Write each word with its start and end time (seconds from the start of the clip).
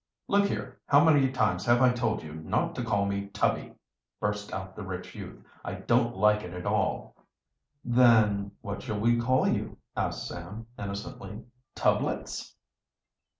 "Look 0.27 0.47
here, 0.47 0.79
how 0.87 1.03
many 1.03 1.29
times 1.29 1.63
have 1.67 1.79
I 1.83 1.91
told 1.91 2.23
you 2.23 2.33
not 2.33 2.73
to 2.73 2.83
call 2.83 3.05
me 3.05 3.27
Tubby!" 3.27 3.75
burst 4.19 4.51
out 4.51 4.75
the 4.75 4.81
rich 4.81 5.13
youth. 5.13 5.43
"I 5.63 5.75
don't 5.75 6.17
like 6.17 6.41
it 6.41 6.55
at 6.55 6.65
all." 6.65 7.15
"Then 7.85 8.51
what 8.61 8.81
shall 8.81 8.99
we 8.99 9.19
call 9.19 9.47
you?" 9.47 9.77
asked 9.95 10.25
Sam 10.27 10.65
innocently. 10.79 11.43
"Tubblets?" 11.75 12.55